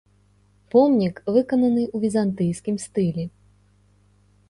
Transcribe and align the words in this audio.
Помнік 0.75 1.19
выкананы 1.35 1.83
ў 1.95 2.07
візантыйскім 2.07 2.75
стылі. 2.89 3.31